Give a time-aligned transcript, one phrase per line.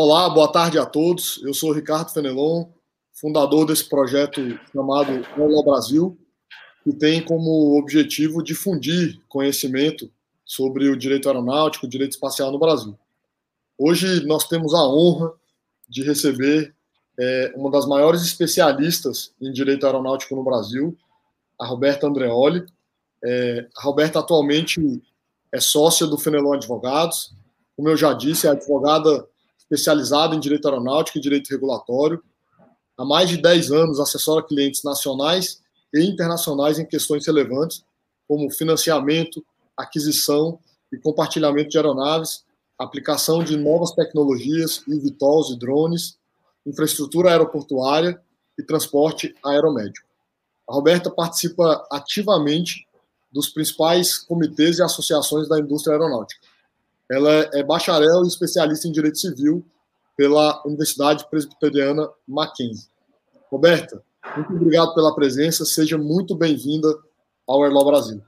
[0.00, 1.42] Olá, boa tarde a todos.
[1.42, 2.66] Eu sou Ricardo Fenelon,
[3.12, 4.40] fundador desse projeto
[4.72, 6.16] chamado Olá Brasil,
[6.84, 10.08] que tem como objetivo difundir conhecimento
[10.44, 12.96] sobre o direito aeronáutico, o direito espacial no Brasil.
[13.76, 15.32] Hoje nós temos a honra
[15.88, 16.72] de receber
[17.18, 20.96] é, uma das maiores especialistas em direito aeronáutico no Brasil,
[21.58, 22.64] a Roberta Andreoli.
[23.24, 25.02] É, a Roberta atualmente
[25.50, 27.34] é sócia do Fenelon Advogados.
[27.76, 29.26] Como eu já disse, é advogada
[29.70, 32.22] especializada em direito aeronáutico e direito regulatório.
[32.96, 35.62] Há mais de 10 anos assessora clientes nacionais
[35.94, 37.84] e internacionais em questões relevantes,
[38.26, 39.44] como financiamento,
[39.76, 40.58] aquisição
[40.92, 42.44] e compartilhamento de aeronaves,
[42.78, 46.18] aplicação de novas tecnologias, eVTOLs e drones,
[46.66, 48.20] infraestrutura aeroportuária
[48.58, 50.06] e transporte aeromédico.
[50.68, 52.86] A Roberta participa ativamente
[53.30, 56.40] dos principais comitês e associações da indústria aeronáutica.
[57.10, 59.64] Ela é bacharel e especialista em direito civil
[60.14, 62.88] pela Universidade Presbiteriana Mackenzie.
[63.50, 64.02] Roberta,
[64.36, 66.88] muito obrigado pela presença, seja muito bem-vinda
[67.46, 68.20] ao Erló Brasil.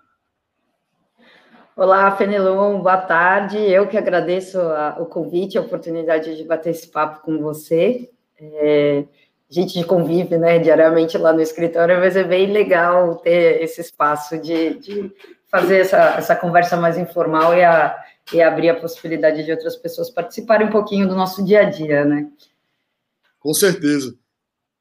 [1.77, 3.59] Olá, Fenelon, boa tarde.
[3.59, 8.11] Eu que agradeço a, o convite, a oportunidade de bater esse papo com você.
[8.41, 9.05] É,
[9.51, 14.39] a gente convive né, diariamente lá no escritório, mas é bem legal ter esse espaço
[14.39, 15.13] de, de
[15.51, 17.99] fazer essa, essa conversa mais informal e a,
[18.33, 22.05] e abrir a possibilidade de outras pessoas participarem um pouquinho do nosso dia a dia,
[22.05, 22.31] né?
[23.39, 24.17] Com certeza.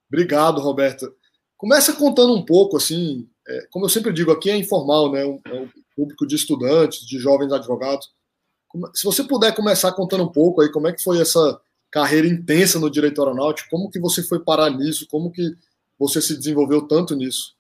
[0.07, 1.11] Obrigado, Roberta.
[1.57, 5.21] Começa contando um pouco, assim, é, como eu sempre digo, aqui é informal, né?
[5.21, 8.09] É um público de estudantes, de jovens advogados.
[8.93, 11.59] Se você puder começar contando um pouco aí, como é que foi essa
[11.91, 15.55] carreira intensa no direito aeronáutico, como que você foi parar nisso, como que
[15.97, 17.55] você se desenvolveu tanto nisso?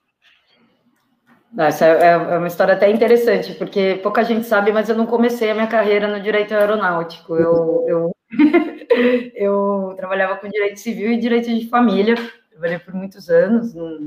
[1.57, 5.05] Essa é, é, é uma história até interessante, porque pouca gente sabe, mas eu não
[5.05, 7.35] comecei a minha carreira no direito aeronáutico.
[7.35, 8.15] Eu, eu,
[9.33, 12.15] eu trabalhava com direito civil e direito de família,
[12.51, 13.99] trabalhei por muitos anos, não,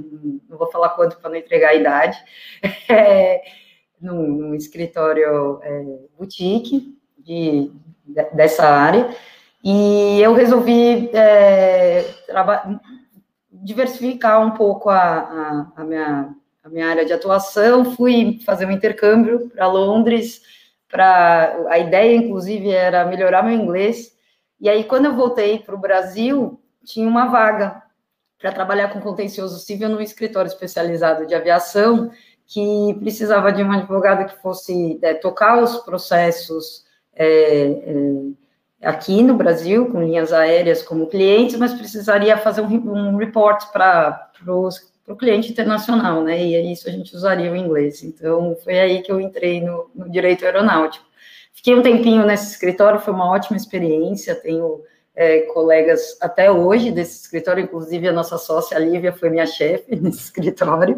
[0.48, 2.16] não vou falar quanto para não entregar a idade,
[2.88, 3.42] é,
[4.00, 5.84] num, num, escritório é,
[6.16, 7.72] boutique de,
[8.34, 9.10] dessa área,
[9.64, 12.04] e eu resolvi é,
[13.50, 18.70] diversificar um pouco a, a, a minha a minha área de atuação, fui fazer um
[18.70, 20.42] intercâmbio para Londres,
[20.88, 24.12] para a ideia, inclusive, era melhorar meu inglês.
[24.60, 27.82] E aí, quando eu voltei para o Brasil, tinha uma vaga
[28.38, 32.10] para trabalhar com contencioso civil num escritório especializado de aviação,
[32.46, 36.84] que precisava de um advogado que fosse é, tocar os processos
[37.14, 43.16] é, é, aqui no Brasil, com linhas aéreas como clientes, mas precisaria fazer um, um
[43.16, 46.42] report para os para o cliente internacional, né?
[46.42, 48.02] E isso a gente usaria o inglês.
[48.02, 51.04] Então, foi aí que eu entrei no, no, direito aeronáutico.
[51.52, 54.34] Fiquei um tempinho nesse escritório, foi uma ótima experiência.
[54.34, 54.82] Tenho
[55.14, 60.20] é, colegas até hoje desse escritório, inclusive a nossa sócia Lívia foi minha chefe nesse
[60.20, 60.96] escritório.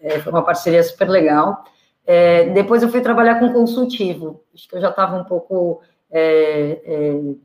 [0.00, 1.64] É, foi uma parceria super legal.
[2.04, 4.42] É, depois eu fui trabalhar com consultivo.
[4.54, 7.36] Acho que eu já estava um pouco é, é,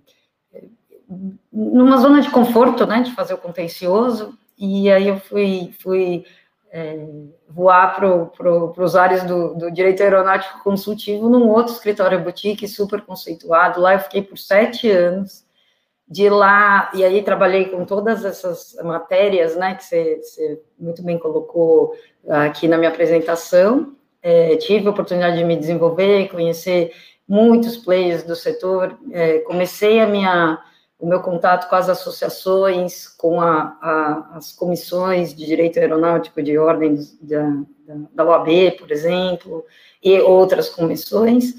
[1.51, 6.23] numa zona de conforto, né, de fazer o contencioso, e aí eu fui, fui
[6.72, 7.03] é,
[7.49, 13.01] voar para pro, os ares do, do, direito aeronáutico consultivo num outro escritório boutique super
[13.01, 13.81] conceituado.
[13.81, 15.49] Lá eu fiquei por sete anos.
[16.07, 21.95] De lá, e aí trabalhei com todas essas matérias, né, que você muito bem colocou
[22.28, 23.95] aqui na minha apresentação.
[24.22, 26.91] É, tive a oportunidade de me desenvolver, conhecer
[27.25, 28.99] muitos players do setor.
[29.13, 30.61] É, comecei a minha
[31.01, 36.56] o meu contato com as associações, com a, a, as comissões de direito aeronáutico de
[36.59, 37.63] ordem da,
[38.13, 39.66] da, OAB, por exemplo,
[40.03, 41.56] e outras comissões.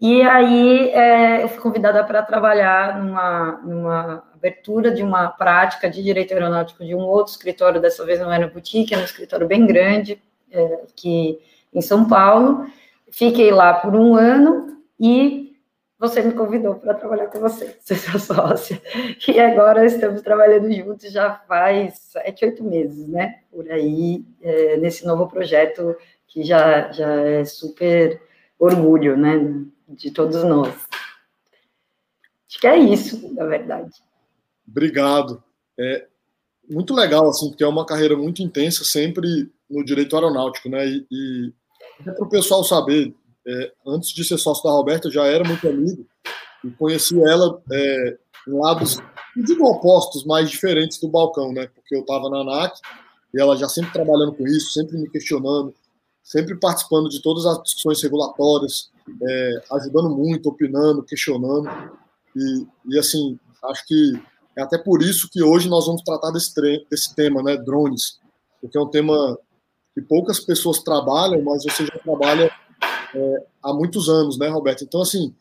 [0.00, 6.00] E aí é, eu fui convidada para trabalhar numa, numa abertura de uma prática de
[6.00, 9.66] direito aeronáutico de um outro escritório, dessa vez não era boutique, era um escritório bem
[9.66, 10.22] grande,
[10.52, 11.40] é, que
[11.74, 12.66] em São Paulo.
[13.10, 15.49] Fiquei lá por um ano e
[16.00, 18.80] você me convidou para trabalhar com você, ser sua sócia.
[19.28, 23.42] E agora estamos trabalhando juntos já faz sete, oito meses, né?
[23.52, 25.94] Por aí, é, nesse novo projeto
[26.26, 28.18] que já, já é super
[28.58, 29.62] orgulho, né?
[29.86, 30.74] De todos nós.
[32.48, 33.92] Acho que é isso, na verdade.
[34.66, 35.42] Obrigado.
[35.78, 36.06] É
[36.68, 40.86] muito legal, assim, porque é uma carreira muito intensa, sempre no direito aeronáutico, né?
[40.86, 41.52] E, e
[42.04, 43.14] para o pessoal saber,
[43.50, 46.06] é, antes de ser sócio da Roberta, já era muito amigo
[46.64, 48.18] e conheci ela é,
[48.48, 48.98] em lados,
[49.36, 51.66] não digo opostos, mais diferentes do balcão, né?
[51.74, 52.78] Porque eu estava na ANAC
[53.34, 55.74] e ela já sempre trabalhando com isso, sempre me questionando,
[56.22, 58.90] sempre participando de todas as discussões regulatórias,
[59.22, 61.68] é, ajudando muito, opinando, questionando.
[62.36, 64.12] E, e, assim, Acho que
[64.56, 66.52] é até por isso que hoje nós vamos tratar desse,
[66.90, 68.18] desse tema, né, drones,
[68.60, 69.38] porque é um tema
[69.94, 72.50] que poucas pessoas trabalham, mas você já trabalha
[73.14, 74.84] é, há muitos anos, né, Roberto?
[74.84, 75.34] Então, assim,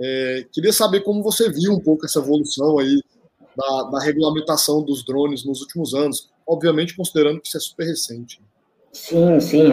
[0.00, 3.02] é, queria saber como você viu um pouco essa evolução aí
[3.56, 8.40] da, da, regulamentação dos drones nos últimos anos, obviamente considerando que isso é super recente.
[8.92, 9.70] Sim, sim,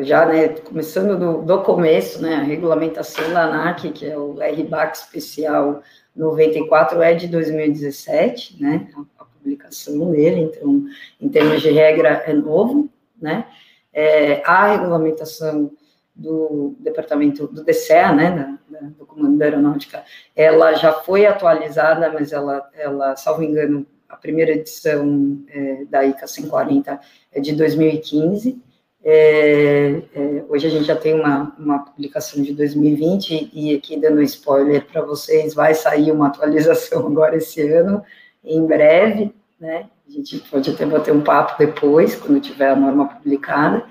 [0.00, 4.96] já né, começando do, do começo, né, a regulamentação da ANAC, que é o RBAC
[4.96, 5.82] especial
[6.16, 8.88] 94, é de 2017, né,
[9.18, 10.84] a, publicação dele, então,
[11.20, 12.88] em termos de regra, é novo,
[13.20, 13.46] né,
[13.92, 15.70] é, a regulamentação
[16.14, 20.04] do departamento do DCEA, né, da, da, do Comando da Aeronáutica,
[20.36, 26.26] ela já foi atualizada, mas ela, ela salvo engano, a primeira edição é, da ICA
[26.26, 27.00] 140
[27.32, 28.60] é de 2015.
[29.04, 34.22] É, é, hoje a gente já tem uma, uma publicação de 2020 e aqui dando
[34.22, 38.02] spoiler para vocês, vai sair uma atualização agora esse ano,
[38.44, 39.88] em breve, né?
[40.08, 43.86] A gente pode até bater um papo depois, quando tiver a norma publicada.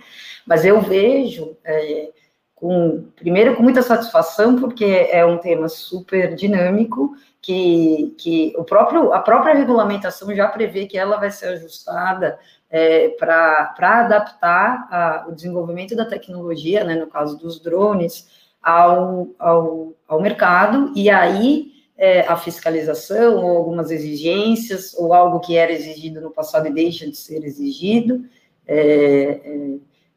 [0.45, 2.09] Mas eu vejo, é,
[2.53, 9.13] com, primeiro, com muita satisfação, porque é um tema super dinâmico, que, que o próprio,
[9.13, 12.37] a própria regulamentação já prevê que ela vai ser ajustada
[12.69, 18.27] é, para adaptar a, o desenvolvimento da tecnologia, né, no caso dos drones,
[18.61, 21.70] ao, ao, ao mercado, e aí
[22.01, 27.07] é, a fiscalização, ou algumas exigências, ou algo que era exigido no passado e deixa
[27.07, 28.25] de ser exigido.
[28.67, 29.75] É, é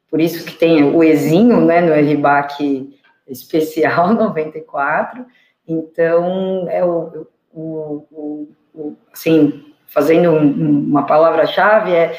[0.08, 2.98] por isso que tem o Ezinho, né, no RBAC
[3.28, 5.26] especial 94.
[5.68, 12.16] Então, é o, o, o, o assim, fazendo um, uma palavra-chave, é,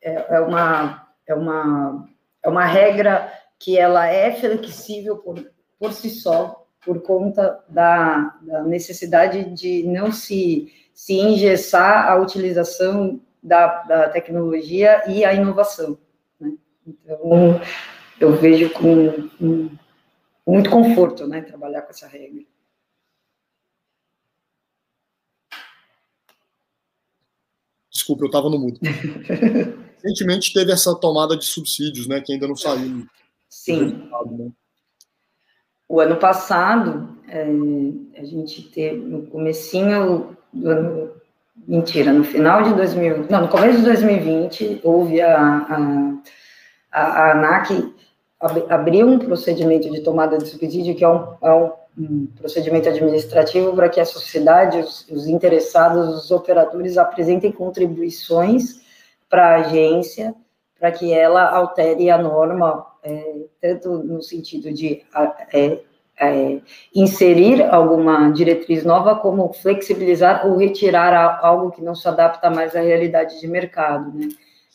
[0.00, 2.08] é, é, uma, é, uma,
[2.40, 5.44] é uma regra que ela é flexível por,
[5.76, 13.20] por si só, por conta da, da necessidade de não se, se engessar a utilização
[13.42, 15.98] da, da tecnologia e a inovação.
[16.86, 17.60] Então,
[18.18, 19.70] eu vejo com, com
[20.46, 22.42] muito conforto, né, trabalhar com essa regra.
[27.92, 28.80] Desculpa, eu estava no mudo.
[30.02, 33.06] Recentemente teve essa tomada de subsídios, né, que ainda não saiu.
[33.46, 34.08] Sim.
[34.38, 34.52] Né?
[35.88, 37.42] O ano passado, é,
[38.18, 41.10] a gente teve, no comecinho do ano,
[41.66, 46.18] mentira, no final de 2000, não, no começo de 2020, houve a, a
[46.90, 47.94] a, a ANAC
[48.68, 51.52] abriu um procedimento de tomada de subsídio, que é um, é
[51.98, 58.80] um, procedimento administrativo para que a sociedade, os, os, interessados, os operadores apresentem contribuições
[59.28, 60.34] para a agência,
[60.78, 65.02] para que ela altere a norma, é, tanto no sentido de
[65.52, 65.78] é,
[66.20, 66.60] é,
[66.94, 72.80] inserir alguma diretriz nova, como flexibilizar ou retirar algo que não se adapta mais à
[72.80, 74.28] realidade de mercado, né?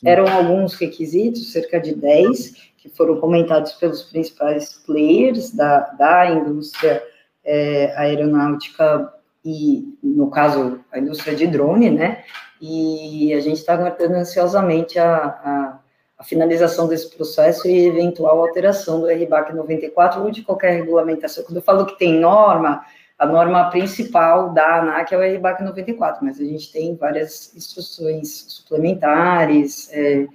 [0.06, 7.02] Eram alguns requisitos, cerca de 10, que foram comentados pelos principais players da, da indústria
[7.44, 9.14] é, aeronáutica
[9.46, 12.24] e, no caso, a indústria de drone, né?
[12.62, 15.73] E a gente está aguardando ansiosamente a, a,
[16.18, 21.44] a, finalização desse processo e eventual alteração do RBAC 94 ou de qualquer regulamentação.
[21.44, 22.86] Quando eu falo que tem norma,
[23.18, 28.46] a norma principal da ANAC é o RBAC 94, mas a gente tem várias instruções
[28.50, 30.28] suplementares, é,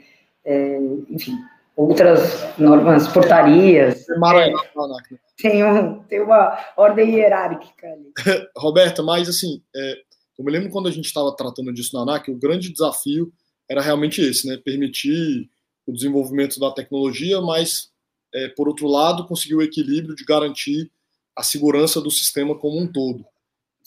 [0.44, 0.78] é,
[1.10, 1.36] enfim,
[1.76, 4.08] outras normas, portarias.
[4.08, 4.18] É,
[5.42, 8.12] tem, um, tem uma ordem hierárquica ali.
[8.56, 9.94] Roberta, mas assim, é,
[10.38, 13.32] eu me lembro quando a gente estava tratando disso na ANAC, o grande desafio
[13.68, 14.56] era realmente esse, né?
[14.56, 15.50] Permitir
[15.88, 17.90] o desenvolvimento da tecnologia, mas,
[18.34, 20.90] é, por outro lado, conseguir o equilíbrio de garantir
[21.34, 23.24] a segurança do sistema como um todo.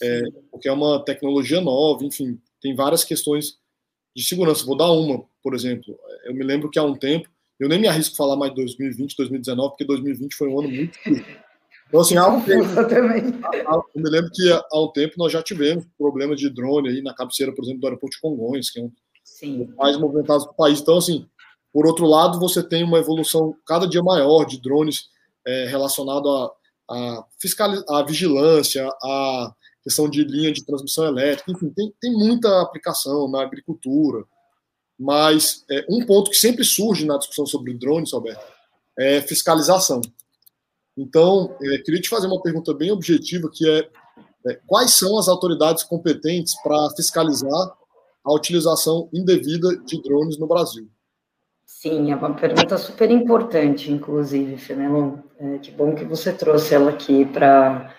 [0.02, 3.60] É, porque é uma tecnologia nova, enfim, tem várias questões
[4.16, 4.66] de segurança.
[4.66, 5.96] Vou dar uma, por exemplo.
[6.26, 7.30] Eu me lembro que há um tempo,
[7.60, 10.70] eu nem me arrisco a falar mais de 2020, 2019, porque 2020 foi um ano
[10.70, 10.98] muito
[11.88, 15.86] Então, assim, há um tempo, eu me lembro que há um tempo nós já tivemos
[15.98, 18.92] problemas de drone aí na cabeceira, por exemplo, do aeroporto de Congonhas, que é um
[19.24, 19.66] Sim.
[19.66, 20.80] dos mais movimentados do país.
[20.80, 21.28] Então, assim,
[21.74, 25.10] por outro lado, você tem uma evolução cada dia maior de drones
[25.46, 26.52] é, relacionado a
[26.92, 32.62] a, fiscal, a vigilância, a questão de linha de transmissão elétrica, enfim, tem, tem muita
[32.62, 34.24] aplicação na agricultura.
[35.00, 38.46] Mas é, um ponto que sempre surge na discussão sobre drones, Alberto,
[39.00, 40.02] é fiscalização.
[40.96, 43.90] Então, é, queria te fazer uma pergunta bem objetiva, que é,
[44.48, 47.78] é quais são as autoridades competentes para fiscalizar
[48.24, 50.88] a utilização indevida de drones no Brasil?
[51.74, 55.14] Sim, é uma pergunta super importante, inclusive, Fenelon.
[55.40, 57.92] É, que bom que você trouxe ela aqui para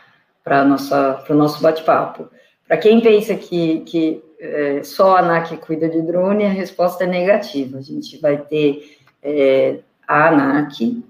[1.28, 2.28] o nosso bate-papo.
[2.68, 7.06] Para quem pensa que, que é, só a ANAC cuida de drone, a resposta é
[7.08, 7.78] negativa.
[7.78, 11.02] A gente vai ter é, a ANAC,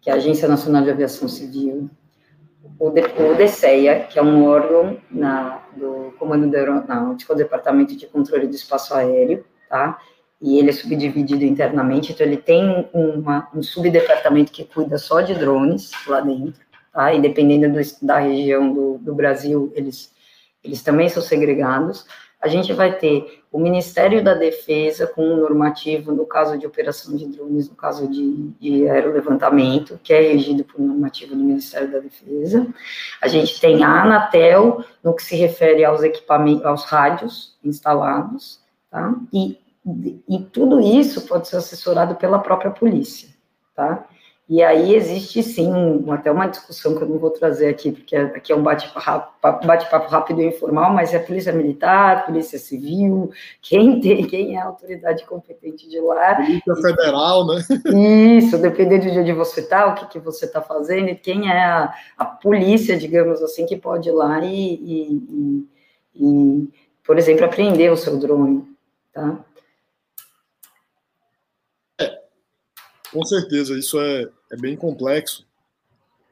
[0.00, 1.90] que é a Agência Nacional de Aviação Civil,
[2.78, 7.94] o, de, o DCEA, que é um órgão na, do Comando da Aeronáutica, o Departamento
[7.94, 9.98] de Controle do Espaço Aéreo, tá?
[10.44, 15.34] E ele é subdividido internamente, então ele tem uma, um subdepartamento que cuida só de
[15.34, 16.60] drones lá dentro,
[16.92, 17.14] tá?
[17.14, 20.12] E dependendo do, da região do, do Brasil, eles,
[20.62, 22.06] eles também são segregados
[22.44, 27.16] a gente vai ter o Ministério da Defesa com um normativo no caso de operação
[27.16, 32.00] de drones, no caso de, de aerolevantamento, que é regido por normativo do Ministério da
[32.00, 32.66] Defesa.
[33.22, 38.60] A gente tem a Anatel no que se refere aos equipamentos, aos rádios instalados,
[38.90, 39.14] tá?
[39.32, 43.28] E, e tudo isso pode ser assessorado pela própria polícia,
[43.74, 44.06] tá?
[44.46, 48.14] E aí existe sim um, até uma discussão que eu não vou trazer aqui, porque
[48.14, 53.30] aqui é um bate-papo bate rápido e informal, mas é a polícia militar, polícia civil,
[53.62, 56.34] quem tem, quem é a autoridade competente de lá.
[56.34, 57.62] Polícia federal, né?
[58.36, 61.64] Isso, dependendo de onde você está, o que, que você está fazendo, e quem é
[61.64, 65.66] a, a, polícia, digamos assim, que pode ir lá e, e,
[66.14, 66.68] e, e
[67.02, 68.62] por exemplo, apreender o seu drone,
[69.10, 69.38] tá?
[73.14, 75.46] Com certeza, isso é, é bem complexo,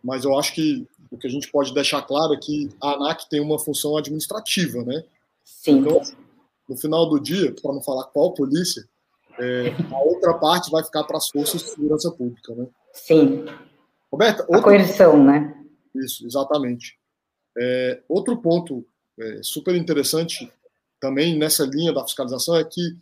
[0.02, 3.28] mas eu acho que o que a gente pode deixar claro é que a ANAC
[3.30, 5.04] tem uma função administrativa, né?
[5.44, 5.78] Sim.
[5.78, 6.02] Então,
[6.68, 8.82] no final do dia, para não falar qual polícia,
[9.38, 12.66] é, a outra parte vai ficar para as forças de segurança pública, né?
[12.92, 13.44] Sim.
[14.10, 15.54] Roberta, a coerção, né?
[15.94, 16.98] Isso, exatamente.
[17.56, 18.84] É, outro ponto
[19.20, 20.52] é, super interessante
[21.00, 22.98] também nessa linha da fiscalização é que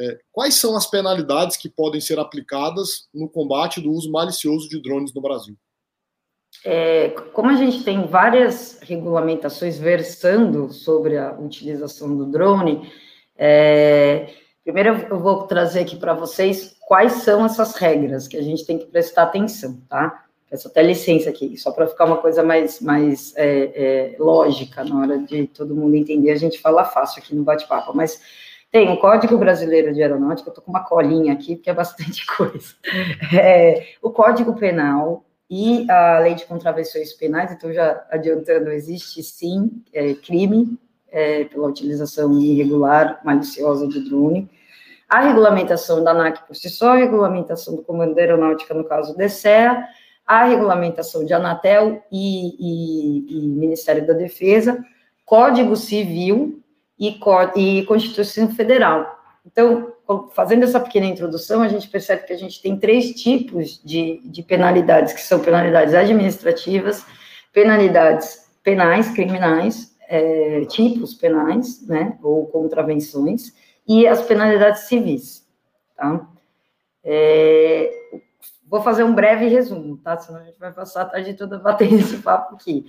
[0.00, 4.80] é, quais são as penalidades que podem ser aplicadas no combate do uso malicioso de
[4.80, 5.54] drones no Brasil?
[6.64, 12.90] É, como a gente tem várias regulamentações versando sobre a utilização do drone,
[13.36, 14.32] é,
[14.64, 18.78] primeiro eu vou trazer aqui para vocês quais são essas regras que a gente tem
[18.78, 20.24] que prestar atenção, tá?
[20.48, 24.98] Peço até licença aqui, só para ficar uma coisa mais, mais é, é, lógica na
[24.98, 28.20] hora de todo mundo entender, a gente fala fácil aqui no bate-papo, mas
[28.70, 32.24] tem o Código Brasileiro de Aeronáutica, eu estou com uma colinha aqui, porque é bastante
[32.36, 32.74] coisa.
[33.32, 39.82] É, o Código Penal e a Lei de Contravenções Penais, então, já adiantando, existe sim
[39.92, 40.78] é, crime
[41.10, 44.48] é, pela utilização irregular, maliciosa de drone.
[45.08, 49.12] A regulamentação da ANAC por si só, a regulamentação do Comando da Aeronáutica, no caso
[49.16, 49.20] do
[50.24, 54.80] a regulamentação de Anatel e, e, e Ministério da Defesa,
[55.26, 56.59] Código Civil,
[57.00, 57.18] e,
[57.56, 59.18] e Constituição Federal.
[59.44, 59.94] Então,
[60.34, 64.42] fazendo essa pequena introdução, a gente percebe que a gente tem três tipos de, de
[64.42, 67.06] penalidades, que são penalidades administrativas,
[67.52, 73.54] penalidades penais, criminais, é, tipos penais, né, ou contravenções,
[73.88, 75.48] e as penalidades civis,
[75.96, 76.28] tá?
[77.02, 77.90] É,
[78.68, 80.18] vou fazer um breve resumo, tá?
[80.18, 82.84] Senão a gente vai passar a tarde toda batendo esse papo aqui.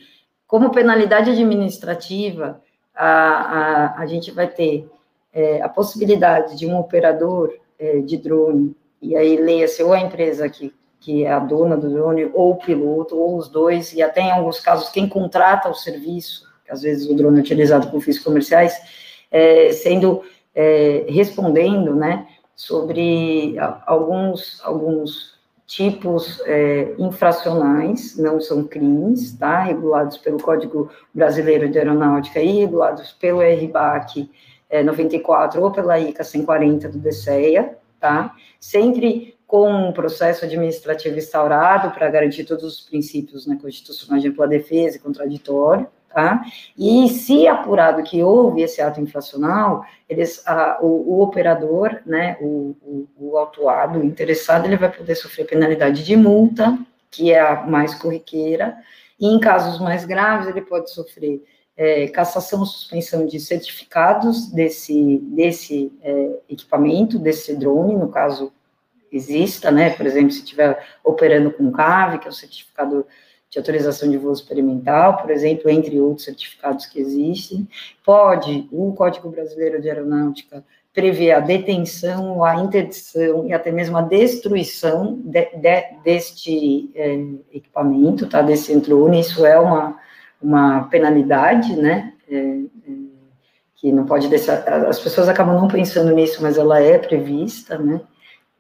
[0.46, 2.62] Como penalidade administrativa,
[3.04, 4.88] a, a, a gente vai ter
[5.34, 10.48] é, a possibilidade de um operador é, de drone, e aí leia-se ou a empresa
[10.48, 14.22] que, que é a dona do drone, ou o piloto, ou os dois, e até
[14.22, 18.00] em alguns casos quem contrata o serviço, que às vezes o drone é utilizado com
[18.00, 18.80] fins comerciais,
[19.32, 20.22] é, sendo,
[20.54, 23.56] é, respondendo, né, sobre
[23.88, 25.40] alguns, alguns
[25.72, 29.62] tipos é, infracionais, não são crimes, tá?
[29.62, 34.30] Regulados pelo Código Brasileiro de Aeronáutica e regulados pelo RBAC
[34.70, 38.36] é, 94 ou pela ICA 140 do DCEA, tá?
[38.60, 44.50] Sempre com um processo administrativo instaurado para garantir todos os princípios né, constitucionais de ampla
[44.50, 46.44] defesa e contraditório, tá?
[46.78, 52.76] E se apurado que houve esse ato infracional, eles, a, o, o, operador, né, o,
[52.82, 56.78] o, o, autuado, o interessado, ele vai poder sofrer penalidade de multa,
[57.10, 58.76] que é a mais corriqueira,
[59.20, 61.44] e em casos mais graves, ele pode sofrer
[61.78, 68.52] é, cassação suspensão de certificados desse, desse é, equipamento, desse drone, no caso
[69.12, 73.06] exista, né, por exemplo, se estiver operando com CAV, que é o certificado
[73.52, 77.68] de autorização de voo experimental, por exemplo, entre outros certificados que existem.
[78.04, 84.02] Pode o Código Brasileiro de Aeronáutica prever a detenção, a interdição e até mesmo a
[84.02, 87.14] destruição de, de, deste é,
[87.54, 89.98] equipamento, tá, desse drone, isso é uma,
[90.42, 92.62] uma penalidade, né, é, é,
[93.76, 98.02] que não pode deixar, as pessoas acabam não pensando nisso, mas ela é prevista, né,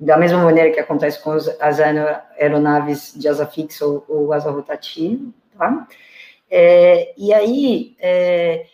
[0.01, 5.23] da mesma maneira que acontece com as aeronaves de asa fixa ou, ou asa rotativa,
[5.57, 5.87] tá?
[6.49, 8.65] É, e aí, é,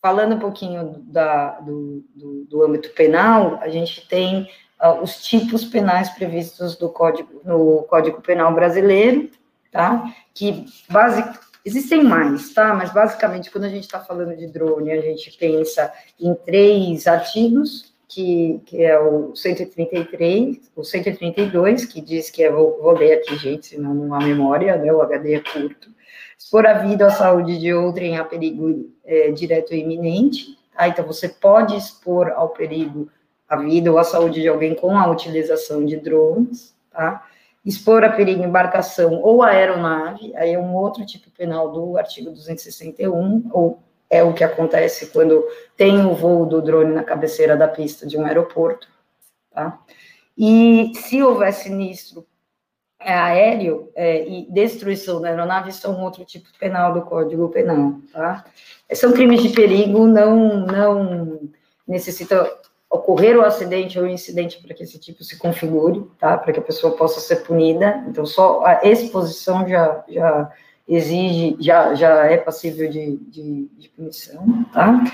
[0.00, 4.48] falando um pouquinho da, do, do, do âmbito penal, a gente tem
[4.82, 9.30] uh, os tipos penais previstos do código, no Código Penal brasileiro,
[9.70, 10.12] tá?
[10.32, 12.74] Que basic, existem mais, tá?
[12.74, 17.87] Mas basicamente, quando a gente está falando de drone, a gente pensa em três artigos,
[18.08, 23.36] que, que é o 133, o 132, que diz que é, vou, vou ler aqui,
[23.36, 24.90] gente, senão não há memória, né?
[24.92, 25.90] O HD é curto.
[26.38, 30.88] Expor a vida ou a saúde de outrem a perigo é, direto e iminente, tá?
[30.88, 33.10] Então, você pode expor ao perigo
[33.46, 37.26] a vida ou a saúde de alguém com a utilização de drones, tá?
[37.64, 43.50] Expor a perigo embarcação ou aeronave, aí é um outro tipo penal do artigo 261,
[43.52, 45.44] ou é o que acontece quando
[45.76, 48.88] tem o voo do drone na cabeceira da pista de um aeroporto,
[49.50, 49.78] tá?
[50.36, 52.26] E se houver sinistro
[53.00, 58.44] é, aéreo é, e destruição da aeronave, são outro tipo penal do Código Penal, tá?
[58.92, 61.50] São crimes de perigo, não, não
[61.86, 62.48] necessitam
[62.90, 66.38] ocorrer o acidente ou o incidente para que esse tipo se configure, tá?
[66.38, 68.04] Para que a pessoa possa ser punida.
[68.08, 70.50] Então, só a exposição já, já
[70.88, 75.04] exige, já, já é passível de, de, de punição, tá?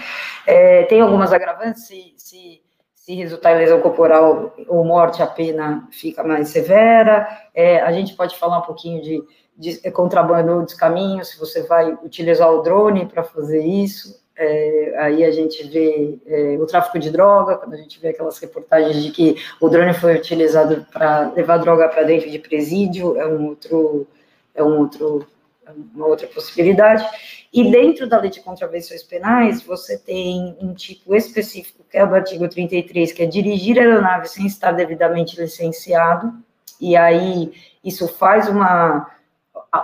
[0.46, 2.62] É, tem algumas agravantes, se, se,
[2.94, 7.26] se resultar em lesão corporal ou morte, a pena fica mais severa.
[7.52, 9.22] É, a gente pode falar um pouquinho de,
[9.56, 15.24] de contrabando ou descaminho, se você vai utilizar o drone para fazer isso, é, aí
[15.24, 19.10] a gente vê é, o tráfico de droga, quando a gente vê aquelas reportagens de
[19.12, 24.06] que o drone foi utilizado para levar droga para dentro de presídio, é um outro,
[24.54, 25.33] é um outro, é
[25.94, 27.04] uma outra possibilidade.
[27.52, 32.14] E dentro da lei de contravenções penais, você tem um tipo específico, que é o
[32.14, 36.32] artigo 33, que é dirigir aeronave sem estar devidamente licenciado,
[36.80, 37.52] e aí
[37.84, 39.08] isso faz uma.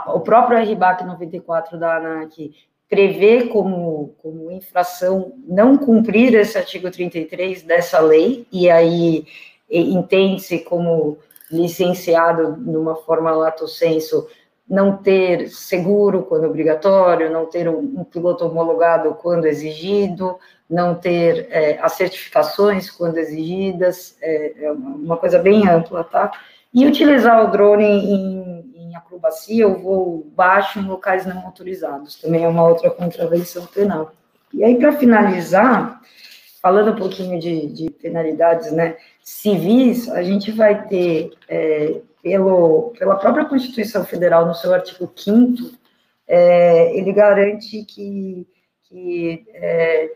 [0.08, 2.52] O próprio RBAC 94 da ANAC
[2.88, 9.24] prevê como, como infração não cumprir esse artigo 33 dessa lei, e aí
[9.70, 11.18] entende-se como
[11.50, 14.26] licenciado numa forma lato senso
[14.70, 21.48] não ter seguro quando obrigatório, não ter um, um piloto homologado quando exigido, não ter
[21.50, 26.30] é, as certificações quando exigidas, é, é uma coisa bem ampla, tá?
[26.72, 32.44] E utilizar o drone em, em acrobacia ou voo baixo em locais não autorizados, também
[32.44, 34.12] é uma outra contravenção penal.
[34.54, 36.00] E aí, para finalizar,
[36.62, 43.16] falando um pouquinho de, de, penalidades né, civis, a gente vai ter, é, pelo, pela
[43.16, 45.80] própria Constituição Federal, no seu artigo 5
[46.30, 48.46] é, ele garante que,
[48.84, 50.12] que é,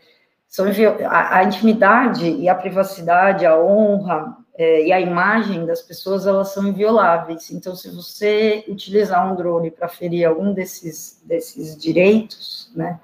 [0.47, 0.65] são,
[1.09, 6.53] a, a, intimidade e a privacidade, a honra, é, e a imagem das pessoas elas
[6.53, 7.51] são invioláveis.
[7.51, 12.97] Então, se você utilizar um drone para ferir algum desses, desses direitos, né,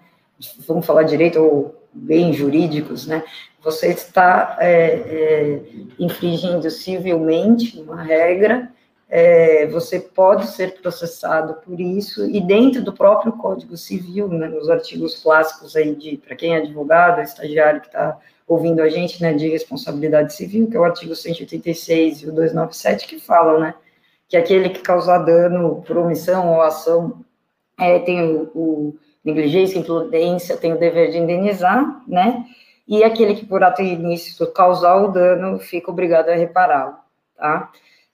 [0.66, 3.26] vamos falar direito ou bem jurídicos, né,
[3.62, 5.62] você está é, é,
[6.00, 8.72] infringindo civilmente uma regra,
[9.14, 14.70] é, você pode ser processado por isso, e dentro do próprio Código Civil, né, nos
[14.70, 19.34] artigos clássicos aí de, para quem é advogado, estagiário que está ouvindo a gente, né,
[19.34, 23.76] de responsabilidade civil, que é o artigo 186 e o 297, que falam, né,
[24.30, 27.20] que aquele que causar dano por omissão ou ação
[27.78, 32.46] é, tem o, o negligência, imprudência, tem o dever de indenizar, né,
[32.88, 36.96] e aquele que por ato ilícito causar o dano fica obrigado a repará-lo,
[37.36, 37.70] tá?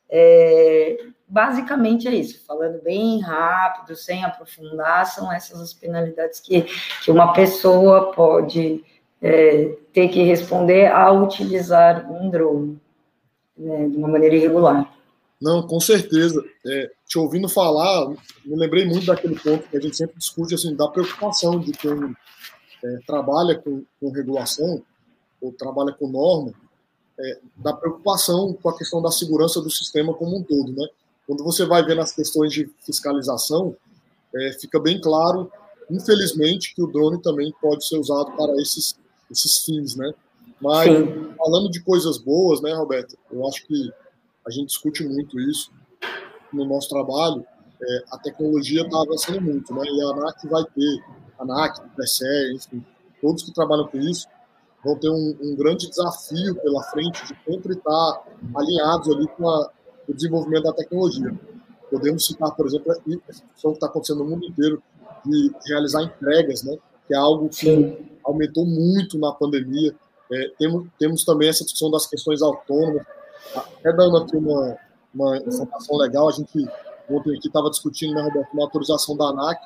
[0.09, 6.65] É, basicamente é isso, falando bem rápido, sem aprofundar, são essas as penalidades que,
[7.03, 8.83] que uma pessoa pode
[9.21, 12.79] é, ter que responder ao utilizar um drone
[13.57, 14.93] né, de uma maneira irregular.
[15.41, 16.43] Não, com certeza.
[16.65, 18.09] É, te ouvindo falar,
[18.45, 22.15] me lembrei muito daquele ponto que a gente sempre discute, assim, da preocupação de quem
[22.83, 24.81] é, trabalha com, com, regulação
[25.39, 26.53] ou trabalha com norma,
[27.19, 30.87] é, da preocupação com a questão da segurança do sistema como um todo, né?
[31.25, 33.75] Quando você vai ver nas questões de fiscalização,
[34.35, 35.51] é, fica bem claro,
[35.89, 38.95] infelizmente, que o drone também pode ser usado para esses
[39.29, 40.13] esses fins, né?
[40.61, 41.33] Mas Sim.
[41.37, 43.17] falando de coisas boas, né, Roberto?
[43.31, 43.91] Eu acho que
[44.45, 45.71] a gente discute muito isso
[46.51, 47.45] no nosso trabalho.
[47.81, 49.81] É, a tecnologia está avançando muito, né?
[49.85, 51.03] E a ANAC vai ter,
[51.37, 52.85] a ANAC, o PSE, enfim,
[53.21, 54.27] todos que trabalham com isso
[54.83, 58.23] vão ter um, um grande desafio pela frente de sempre estar
[58.55, 59.69] alinhados ali com a,
[60.07, 61.37] o desenvolvimento da tecnologia.
[61.89, 64.81] Podemos citar, por exemplo, a questão que está acontecendo no mundo inteiro
[65.25, 66.77] de realizar entregas, né?
[67.07, 69.95] Que é algo que Sim aumentou muito na pandemia.
[70.31, 73.05] É, temos, temos também essa discussão das questões autônomas.
[73.55, 74.77] Até dando aqui uma,
[75.15, 76.67] uma informação legal, a gente
[77.09, 79.61] ontem aqui estava discutindo, né, Roberto, uma autorização da ANAC,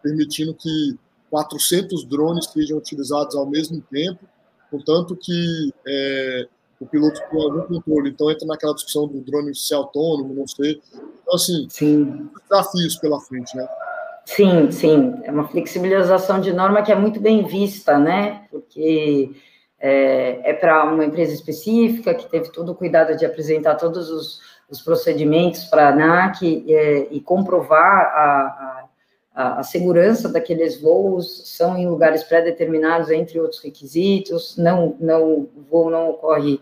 [0.00, 0.96] permitindo que
[1.30, 4.24] 400 drones sejam utilizados ao mesmo tempo,
[4.70, 6.46] contanto que é,
[6.80, 8.10] o piloto tem algum controle.
[8.10, 10.80] Então entra naquela discussão do drone ser autônomo, não ser.
[10.92, 12.28] Então, assim, sim.
[12.48, 13.66] desafios pela frente, né?
[14.24, 15.14] Sim, sim.
[15.22, 18.46] É uma flexibilização de norma que é muito bem vista, né?
[18.50, 19.30] Porque
[19.78, 24.40] é, é para uma empresa específica que teve todo o cuidado de apresentar todos os,
[24.68, 28.85] os procedimentos para a ANAC é, e comprovar a, a,
[29.36, 35.90] a, segurança daqueles voos, são em lugares pré-determinados, entre outros requisitos, não, não, o voo
[35.90, 36.58] não ocorre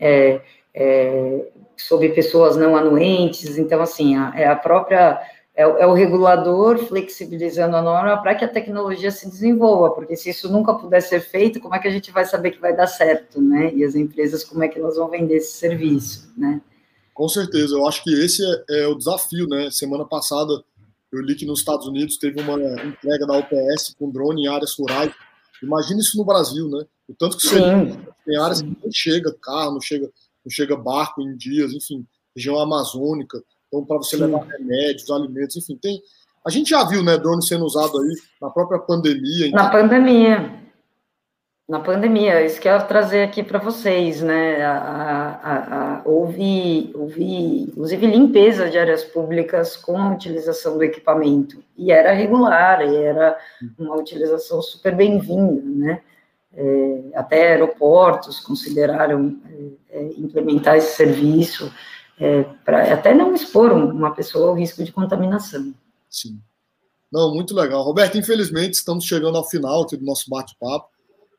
[0.00, 0.40] é,
[0.72, 5.20] é, sobre pessoas não anuentes, então, assim, a, é a própria
[5.54, 10.30] é, é, o regulador flexibilizando a norma para que a tecnologia se desenvolva, porque se
[10.30, 12.86] isso nunca puder ser feito, como é que a gente vai saber que vai dar
[12.86, 13.70] certo, né?
[13.74, 16.60] E as empresas, como é que elas vão vender esse serviço, né?
[17.12, 19.68] Com certeza, eu acho que esse é, é o desafio, né?
[19.70, 20.64] Semana passada
[21.14, 24.74] eu li que nos Estados Unidos teve uma entrega da UPS com drone em áreas
[24.76, 25.12] rurais.
[25.62, 26.84] Imagina isso no Brasil, né?
[27.08, 27.58] O tanto que você
[28.26, 30.06] tem áreas que não chega carro, não chega,
[30.44, 33.42] não chega barco em dias, enfim, região amazônica.
[33.68, 34.24] Então, para você Sim.
[34.24, 36.00] levar remédios, alimentos, enfim, tem.
[36.44, 39.46] A gente já viu, né, drone sendo usado aí na própria pandemia.
[39.46, 39.62] Então...
[39.62, 40.63] Na pandemia.
[41.66, 44.62] Na pandemia, isso que eu trazer aqui para vocês, né?
[44.62, 51.64] A, a, a, houve, houve, inclusive, limpeza de áreas públicas com a utilização do equipamento.
[51.74, 53.38] E era regular, e era
[53.78, 56.02] uma utilização super bem-vinda, né?
[56.52, 59.36] É, até aeroportos consideraram
[59.90, 61.72] é, é implementar esse serviço
[62.20, 65.74] é, para até não expor uma pessoa ao risco de contaminação.
[66.08, 66.38] Sim.
[67.10, 67.82] Não, muito legal.
[67.82, 70.93] Roberto, infelizmente estamos chegando ao final aqui do nosso bate-papo.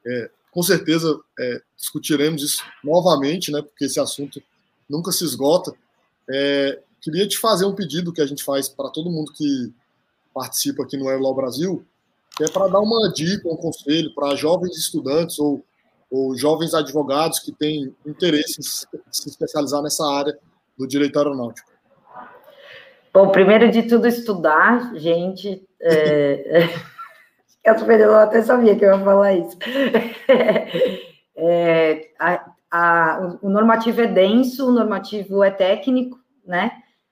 [0.05, 4.41] É, com certeza é, discutiremos isso novamente, né, porque esse assunto
[4.89, 5.73] nunca se esgota.
[6.29, 9.73] É, queria te fazer um pedido que a gente faz para todo mundo que
[10.33, 11.85] participa aqui no Aerolaw Brasil,
[12.35, 15.63] que é para dar uma dica, um conselho para jovens estudantes ou,
[16.09, 20.37] ou jovens advogados que têm interesse em se especializar nessa área
[20.77, 21.69] do direito aeronáutico?
[23.13, 25.65] Bom, primeiro de tudo, estudar, gente.
[25.79, 26.67] É,
[27.65, 29.57] é, a Superelô até sabia que eu ia falar isso.
[31.37, 36.71] É, a, a, o normativo é denso, o normativo é técnico, né?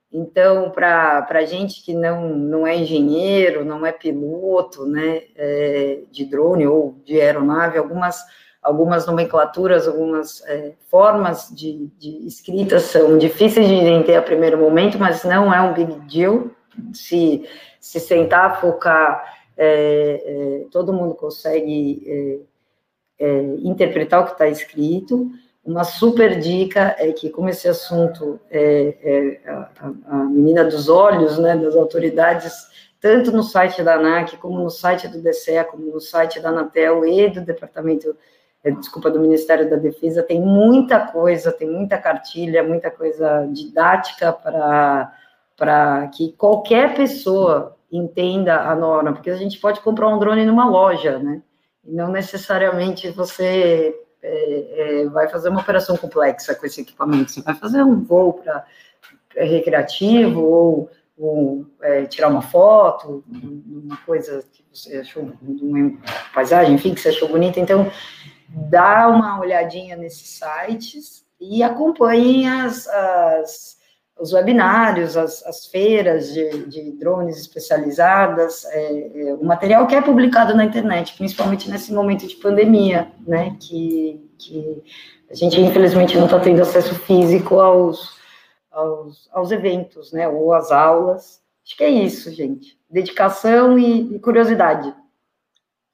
[0.09, 6.65] Então, para gente que não, não é engenheiro, não é piloto, né, é, de drone
[6.65, 8.23] ou de aeronave, algumas
[8.61, 14.97] algumas nomenclaturas, algumas é, formas de, de, escrita são difíceis de entender a primeiro momento,
[14.97, 16.47] mas não é um big deal.
[16.93, 17.47] Se,
[17.79, 22.03] se sentar, focar, é, é, todo mundo consegue
[23.19, 25.31] é, é, interpretar o que está escrito.
[25.63, 29.69] Uma super dica é que, como esse assunto é, é a,
[30.07, 32.53] a, menina dos olhos, né, das autoridades,
[32.99, 37.05] tanto no site da ANAC, como no site do DCE, como no site da Anatel
[37.05, 38.15] e do Departamento
[38.71, 46.07] desculpa, do Ministério da Defesa, tem muita coisa, tem muita cartilha, muita coisa didática para
[46.13, 51.19] que qualquer pessoa entenda a norma, porque a gente pode comprar um drone numa loja,
[51.19, 51.41] né?
[51.85, 57.41] E não necessariamente você é, é, vai fazer uma operação complexa com esse equipamento, você
[57.41, 58.65] vai fazer um voo para
[59.35, 65.97] é, recreativo ou, ou é, tirar uma foto, uma coisa que você achou, uma
[66.33, 67.91] paisagem, enfim, que você achou bonita, então
[68.47, 73.77] dá uma olhadinha nesses sites e acompanhem as, as
[74.23, 80.01] os webinários, as, as feiras de, de, drones especializadas, é, é, o material que é
[80.01, 84.81] publicado na internet, principalmente nesse momento de pandemia, né, que, que
[85.29, 88.17] a gente infelizmente não está tendo acesso físico aos,
[88.71, 91.41] aos, aos, eventos, né, ou às aulas.
[91.65, 92.79] Acho que é isso, gente.
[92.89, 94.95] Dedicação e, e curiosidade.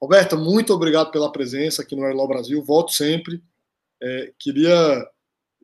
[0.00, 2.62] Roberta, muito obrigado pela presença aqui no Airlaw Brasil.
[2.62, 3.42] Volto sempre.
[4.00, 5.04] É, queria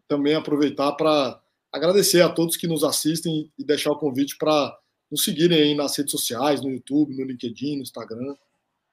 [0.09, 1.41] também aproveitar para
[1.77, 4.77] agradecer a todos que nos assistem e deixar o convite para
[5.11, 8.35] nos seguirem aí nas redes sociais, no YouTube, no LinkedIn, no Instagram.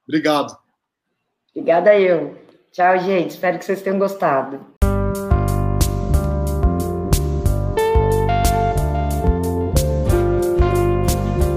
[0.06, 0.56] Obrigado.
[1.50, 2.36] Obrigada eu.
[2.70, 3.30] Tchau, gente.
[3.30, 4.73] Espero que vocês tenham gostado.